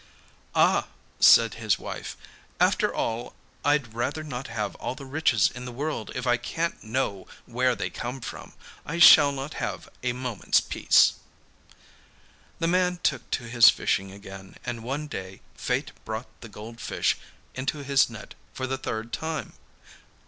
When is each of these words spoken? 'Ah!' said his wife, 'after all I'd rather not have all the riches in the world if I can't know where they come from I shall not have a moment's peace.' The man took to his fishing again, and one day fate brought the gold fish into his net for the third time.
'Ah!' 0.55 0.87
said 1.19 1.53
his 1.53 1.77
wife, 1.77 2.17
'after 2.59 2.91
all 2.91 3.35
I'd 3.63 3.93
rather 3.93 4.23
not 4.23 4.47
have 4.47 4.73
all 4.77 4.95
the 4.95 5.05
riches 5.05 5.51
in 5.53 5.65
the 5.65 5.71
world 5.71 6.11
if 6.15 6.25
I 6.25 6.37
can't 6.37 6.83
know 6.83 7.27
where 7.45 7.75
they 7.75 7.91
come 7.91 8.19
from 8.19 8.53
I 8.83 8.97
shall 8.97 9.31
not 9.31 9.53
have 9.61 9.87
a 10.01 10.13
moment's 10.13 10.59
peace.' 10.59 11.13
The 12.57 12.67
man 12.67 12.97
took 13.03 13.29
to 13.29 13.43
his 13.43 13.69
fishing 13.69 14.11
again, 14.11 14.55
and 14.65 14.81
one 14.83 15.05
day 15.05 15.41
fate 15.53 15.91
brought 16.03 16.25
the 16.41 16.49
gold 16.49 16.81
fish 16.81 17.15
into 17.53 17.83
his 17.83 18.09
net 18.09 18.33
for 18.55 18.65
the 18.65 18.79
third 18.79 19.13
time. 19.13 19.53